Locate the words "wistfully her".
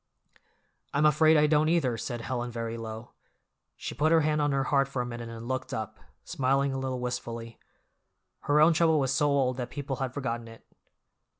6.99-8.59